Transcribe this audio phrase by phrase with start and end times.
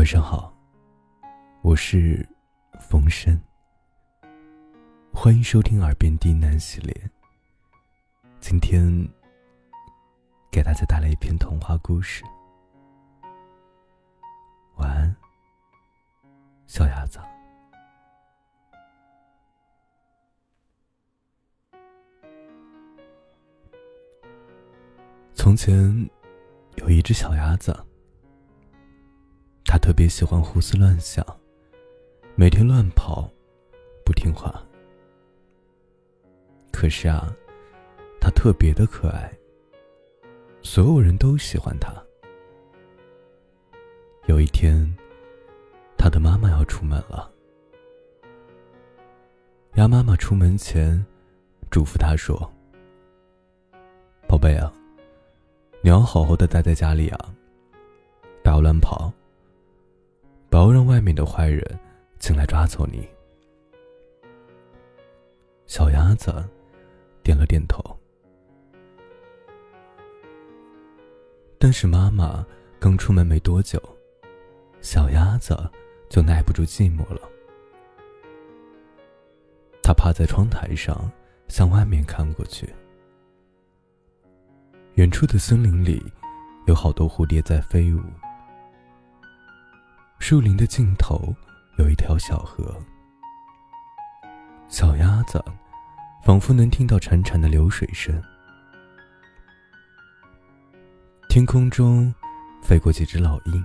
[0.00, 0.50] 晚上好，
[1.60, 2.26] 我是
[2.88, 3.38] 冯生，
[5.12, 7.10] 欢迎收听《耳边低喃》系列。
[8.40, 9.06] 今天
[10.50, 12.24] 给大家带来一篇童话故事。
[14.78, 15.14] 晚安，
[16.66, 17.20] 小鸭子。
[25.34, 26.10] 从前
[26.76, 27.78] 有一只小鸭子，
[29.72, 31.24] 他特别喜欢胡思乱想，
[32.34, 33.30] 每天乱跑，
[34.04, 34.60] 不听话。
[36.72, 37.32] 可是啊，
[38.20, 39.32] 他特别的可爱，
[40.60, 41.94] 所有人都喜欢他。
[44.26, 44.92] 有一天，
[45.96, 47.30] 他的妈妈要出门了，
[49.74, 51.06] 鸭妈妈出门前
[51.70, 52.36] 嘱咐他说
[54.26, 54.72] ：“宝贝啊。”
[55.80, 57.32] 你要好好的待在家里啊，
[58.42, 59.12] 不要乱跑，
[60.50, 61.64] 不要让外面的坏人
[62.18, 63.08] 进来抓走你。
[65.68, 66.44] 小鸭子
[67.22, 67.80] 点了点头，
[71.56, 72.44] 但是妈妈
[72.80, 73.80] 刚出门没多久，
[74.82, 75.56] 小鸭子
[76.08, 77.20] 就耐不住寂寞了。
[79.84, 81.08] 它趴在窗台上，
[81.46, 82.68] 向外面看过去。
[84.94, 86.02] 远处的森林里，
[86.66, 88.00] 有好多蝴蝶在飞舞。
[90.20, 91.34] 树林的尽头
[91.76, 92.76] 有一条小河，
[94.68, 95.42] 小鸭子
[96.22, 98.22] 仿佛能听到潺潺的流水声。
[101.28, 102.14] 天空中
[102.62, 103.64] 飞过几只老鹰，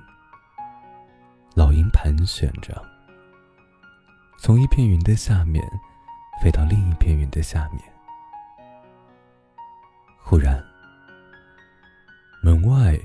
[1.54, 2.84] 老鹰盘旋着，
[4.40, 5.64] 从一片云的下面
[6.42, 7.84] 飞到另一片云的下面。
[10.24, 10.64] 忽然，
[12.42, 12.98] 门外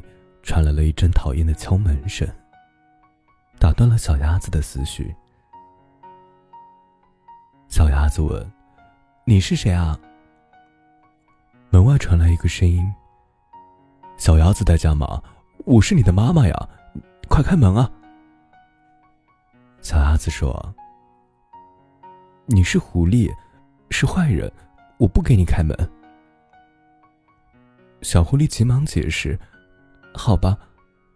[0.43, 2.27] 传来了一阵讨厌的敲门声，
[3.61, 5.14] 打断了小鸭子的思绪。
[7.69, 8.50] 小鸭子问
[9.27, 10.00] ：“你是谁啊？”
[11.69, 12.91] 门外传来一个声音
[14.16, 15.22] ：“小鸭子在家吗？
[15.66, 16.69] 我是你的妈妈呀，
[17.28, 17.88] 快开门啊！”
[19.82, 20.75] 小鸭子说
[22.47, 23.31] ：“你是狐狸，
[23.91, 24.50] 是坏人，
[24.97, 25.76] 我不给你开门。”
[28.00, 29.38] 小狐狸急忙解释
[30.16, 30.56] ：“好吧，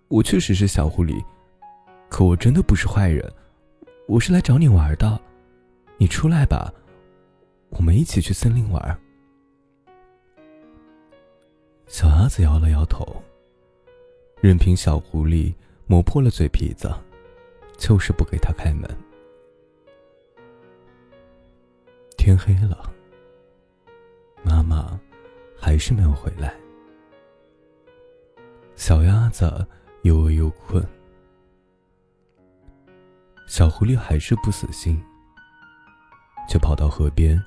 [0.09, 1.25] 我确实是小狐狸，
[2.15, 3.29] 可我真的不是坏人，
[4.07, 5.21] 我是来找你玩的。
[5.97, 6.73] 你出来吧，
[7.71, 8.97] 我们一起去森林玩。”
[11.91, 13.21] 小鸭子摇了摇头，
[14.41, 15.53] 任凭小狐狸
[15.89, 16.89] 磨破了嘴皮子，
[17.77, 18.89] 就是不给他开门。
[22.17, 22.93] 天黑了，
[24.45, 25.01] 妈妈
[25.59, 26.55] 还是没有回来。
[28.77, 29.67] 小鸭子
[30.03, 30.81] 又饿又困，
[33.47, 35.01] 小狐狸还是不死心，
[36.49, 37.41] 就跑到河边，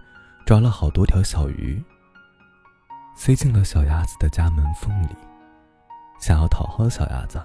[0.46, 1.84] 抓了好多条小鱼，
[3.16, 5.16] 塞进了小鸭子的家门缝里，
[6.20, 7.42] 想要讨好小鸭子。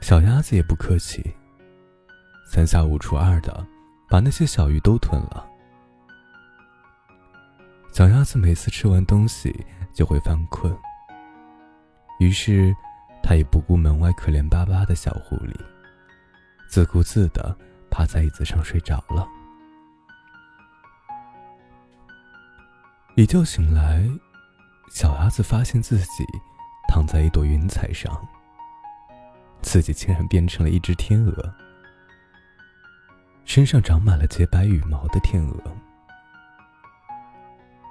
[0.00, 1.34] 小鸭子也不客气，
[2.50, 3.64] 三下五除二的
[4.08, 5.46] 把那些小鱼都吞了。
[7.92, 10.76] 小鸭子每次吃完东西就会犯困。
[12.18, 12.74] 于是，
[13.22, 15.54] 它也不顾门外可怜巴巴的小狐狸，
[16.68, 17.56] 自顾自的
[17.90, 19.26] 趴在椅子上睡着了。
[23.14, 24.06] 一觉醒来，
[24.92, 26.24] 小鸭子发现自己
[26.88, 28.14] 躺在一朵云彩上，
[29.62, 31.54] 自己竟然变成了一只天鹅，
[33.46, 35.58] 身上长满了洁白羽毛的天鹅。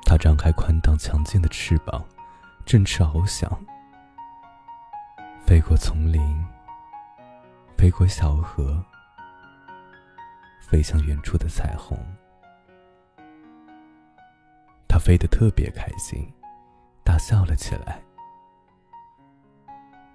[0.06, 2.06] 它张开宽大强劲的翅膀，
[2.64, 3.52] 振翅翱翔。
[5.48, 6.46] 飞过丛林，
[7.86, 8.84] 飞过小河，
[10.60, 11.96] 飞向远处的彩虹。
[14.88, 16.28] 他飞得特别开心，
[17.04, 18.02] 大笑了起来。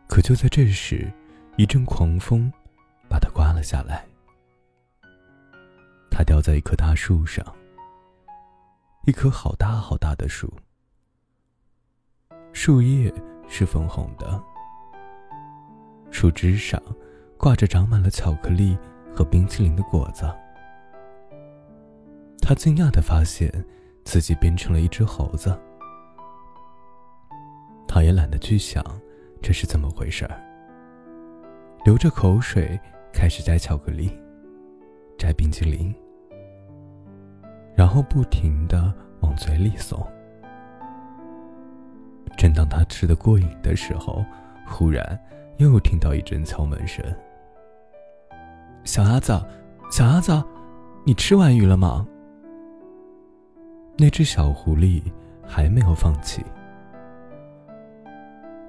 [0.09, 1.09] 可就在这时，
[1.57, 2.53] 一阵狂风
[3.09, 4.05] 把他刮了下来。
[6.11, 7.47] 他掉在一棵大树上，
[9.07, 10.53] 一棵好大好大的树，
[12.53, 13.15] 树叶
[13.49, 14.43] 是粉红的。
[16.11, 16.83] 树枝上
[17.41, 18.77] 挂着长满了巧克力
[19.17, 20.31] 和冰淇淋的果子。
[22.39, 23.51] 他惊讶的发现
[24.05, 25.59] 自己变成了一只猴子。
[27.89, 28.85] 他也懒得去想
[29.41, 30.39] 这是怎么回事儿，
[31.83, 32.79] 流着口水
[33.11, 34.15] 开始摘巧克力，
[35.17, 35.95] 摘冰淇淋，
[37.75, 38.93] 然后不停的
[39.23, 40.07] 往嘴里送。
[42.37, 44.23] 正当他吃的过瘾的时候，
[44.67, 45.19] 忽然。
[45.57, 47.05] 又听到一阵敲门声。
[48.91, 49.41] 小鸭子，
[49.89, 50.43] 小鸭子，
[51.05, 52.05] 你吃完鱼了吗？
[53.97, 55.01] 那只小狐狸
[55.47, 56.45] 还没有放弃。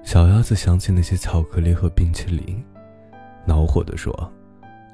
[0.04, 2.64] 小鸭子想起那些巧克力和冰淇淋，
[3.44, 4.32] 恼火的说：“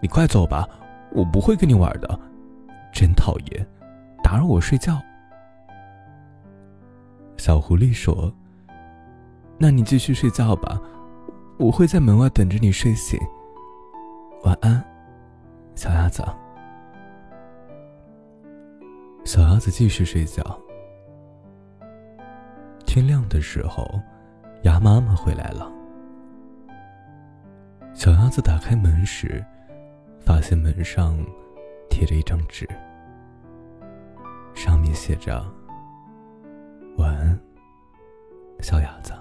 [0.01, 0.67] 你快走吧，
[1.13, 2.19] 我不会跟你玩的，
[2.91, 3.69] 真讨厌，
[4.25, 4.99] 打扰我睡觉。”
[7.37, 8.33] 小狐狸说
[9.61, 10.81] ：“那你继续睡觉吧，
[11.59, 13.21] 我会在门外等着你睡醒。
[14.43, 14.83] 晚安。”
[15.79, 16.25] 小鸭子，
[19.25, 20.43] 小鸭子继续睡觉。
[22.85, 23.89] 天亮的时候，
[24.63, 25.71] 鸭妈妈回来了。
[27.95, 29.41] 小鸭子打开门时，
[30.19, 31.17] 发现门上
[31.89, 32.69] 贴着一张纸，
[34.57, 35.47] 上面写着
[36.99, 37.39] ：“晚安，
[38.59, 39.13] 小鸭子。”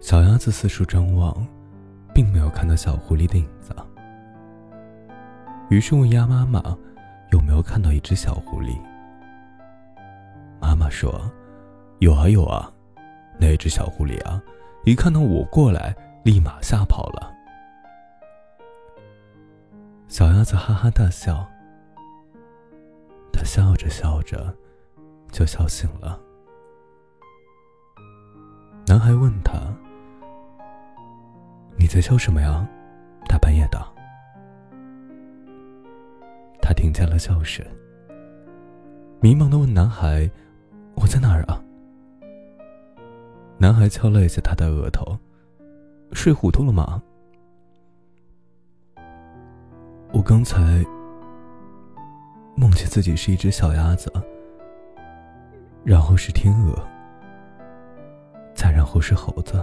[0.00, 1.44] 小鸭子四处张望。
[2.16, 3.76] 并没有看到小狐狸的影子，
[5.68, 6.62] 于是问鸭妈妈
[7.30, 8.74] ：“有没有看到一只小狐狸？”
[10.58, 11.30] 妈妈说
[12.00, 12.72] ：“有啊有啊，
[13.38, 14.42] 那只小狐狸啊，
[14.86, 17.30] 一看到我过来，立马吓跑了。”
[20.08, 21.46] 小鸭子哈哈大笑，
[23.30, 24.56] 他笑着笑着，
[25.30, 26.18] 就笑醒了。
[28.86, 29.52] 男孩问他。
[31.78, 32.66] 你在笑什么呀？
[33.28, 33.78] 大半夜的。
[36.60, 37.64] 他听见了笑声，
[39.20, 40.28] 迷茫的问男孩
[40.96, 41.62] ：“我在哪儿啊？”
[43.58, 45.16] 男孩敲了一下他的额头
[46.12, 47.02] ：“睡糊涂了吗？”
[50.12, 50.82] 我刚才
[52.56, 54.10] 梦见自己是一只小鸭子，
[55.84, 56.74] 然后是天鹅，
[58.54, 59.62] 再然后是猴子。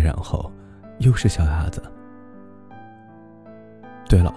[0.00, 0.50] 然后，
[0.98, 1.82] 又是小鸭子。
[4.08, 4.34] 对了，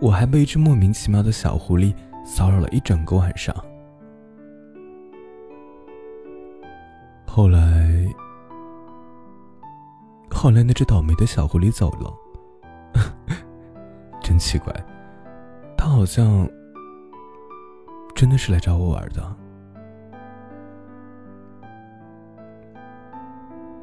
[0.00, 1.94] 我还被一只莫名其妙的小狐狸
[2.24, 3.54] 骚扰了一整个晚上。
[7.26, 8.06] 后来，
[10.30, 12.14] 后来那只倒霉的小狐狸走了，
[14.20, 14.72] 真奇怪，
[15.76, 16.48] 它好像
[18.14, 19.36] 真的是来找我玩的。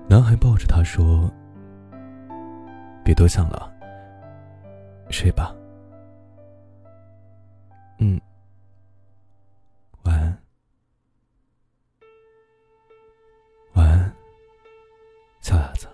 [0.10, 1.32] 男孩抱着她说
[3.06, 3.72] ：“别多想了，
[5.12, 5.56] 睡吧。”
[8.00, 8.20] 嗯，
[10.06, 10.36] 晚安，
[13.74, 14.12] 晚安，
[15.42, 15.88] 小鸭子。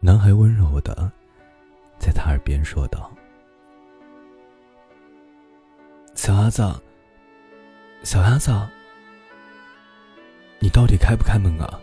[0.00, 1.12] 男孩温柔的
[1.96, 3.08] 在他耳边说道
[6.16, 6.64] ：“小鸭子，
[8.02, 8.50] 小鸭子。”
[10.58, 11.80] 你到底开不开门啊？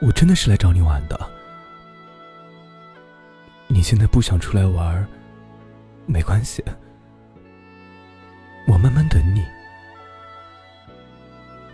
[0.00, 1.18] 我真的是来找你玩的。
[3.66, 5.06] 你现在不想出来玩，
[6.06, 6.64] 没关系，
[8.66, 9.44] 我慢慢等你，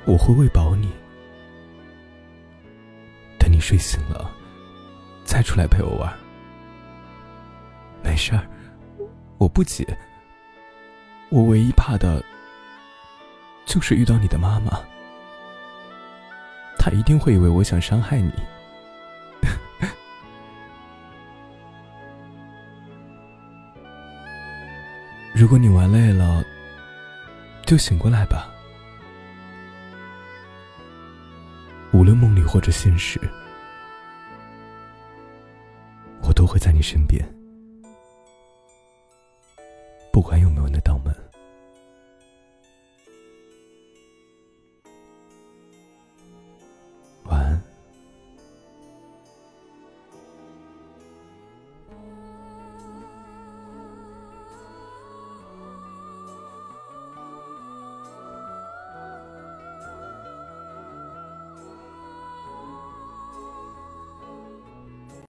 [0.05, 0.91] 我会喂饱你，
[3.39, 4.31] 等你睡醒了，
[5.25, 6.13] 再出来陪我玩。
[8.03, 8.47] 没事儿，
[9.39, 9.87] 我不急。
[11.31, 12.25] 我唯一怕的，
[13.67, 14.81] 就是遇到你的妈妈。
[16.85, 18.31] 他一定会以为我想伤害你。
[25.35, 26.45] 如果你玩累了，
[27.65, 28.51] 就醒过来吧。
[31.95, 33.19] 无论梦里或者现实，
[36.21, 37.27] 我都会在你身边。